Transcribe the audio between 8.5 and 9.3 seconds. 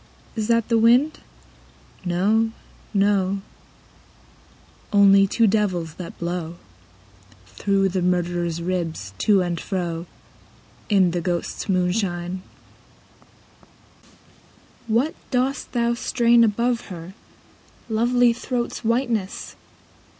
ribs